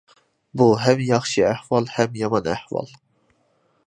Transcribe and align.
بۇ 0.61 0.69
ھەم 0.85 1.03
ياخشى 1.09 1.45
ئەھۋال 1.49 1.91
ھەم 1.97 2.17
يامان 2.21 2.49
ئەھۋال. 2.55 2.91